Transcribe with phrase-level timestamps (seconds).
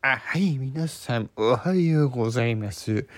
[0.00, 3.08] あ、はい、皆さん、おはようございます。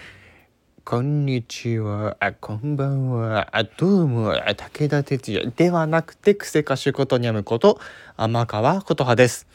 [0.82, 7.78] こんにちは、あ、こんばんは、あ、どうも、あ武田鉄矢ではなくて、クセ歌手ことにゃむこと、
[8.16, 9.46] 天川琴葉です。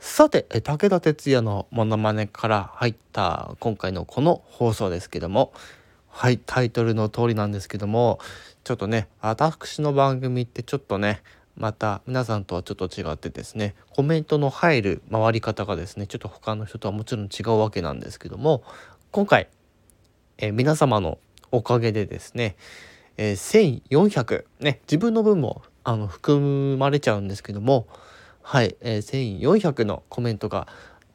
[0.00, 5.54] さて、武田鉄矢のモノマネから入った今回のこの放送ですけども、
[6.10, 8.18] はい、タイトルの通りなんですけども、
[8.64, 11.22] ちょっとね、私の番組ってちょっとね、
[11.56, 18.62] また皆さんとはちょっと違ってですねコメントの入る回り方がですねちょっと他の人とはもちろん違うわけなんですけども
[19.10, 19.48] 今回、
[20.38, 21.18] えー皆様の
[21.52, 22.56] おかげでですね、
[23.16, 27.86] えー1400ね自分の分もあの含まれちゃうんですけども
[28.42, 30.68] はい、えー1400のコメントが、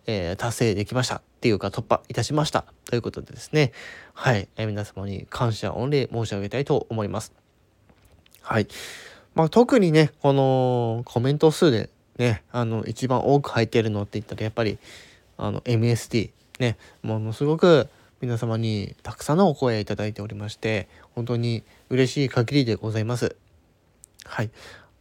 [0.07, 3.73] えー達成できましたっていうか突破いたしましたということでですね
[4.13, 7.33] はい、えー皆様に感謝御礼申し上げたいと思います。
[8.41, 8.67] はい。
[9.33, 14.77] まあ、特にね、このコメント数でね、あの、一番多く入ってるのって言ったら、やっぱり、
[15.37, 17.87] あの、MSD、ね、ものすごく
[18.19, 23.35] 皆様にたくさんのお声いただいておりまして、本当に嬉しい限りでございます。
[24.25, 24.51] はい。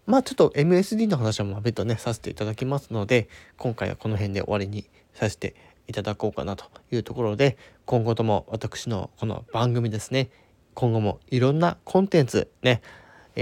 [0.06, 5.54] まあ、ちょっと MSD の話は別途ね、させていただきますので、今回はこの辺で終わりにさせて
[5.88, 10.30] いただこうかなというところで、今後とも私のこの番組ですね、
[10.74, 12.80] 今後もいろんなコンテンツね、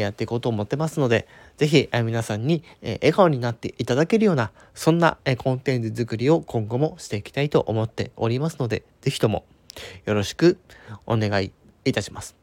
[0.00, 9.44] やっていこうと思ってますので、ぜひ、皆さんに、え笑顔になっていただけるような、そんな、えコンテンツ作りを今後もしていきたいと思っておりますので、ぜひとも
[10.04, 10.58] よろしく
[11.06, 11.52] お願い
[11.84, 12.36] いたします。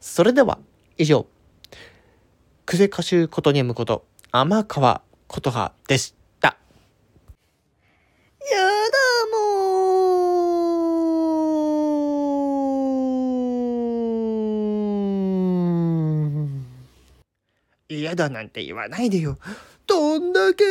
[0.00, 0.58] それでは、
[0.98, 1.26] 以上、
[2.66, 6.56] クセ歌手ことにむこと、天川琴葉でした。
[8.50, 8.66] やだ
[9.32, 9.36] も
[9.68, 9.82] う
[17.98, 19.38] 嫌だなんて言わないでよ。
[19.86, 20.64] どんだけ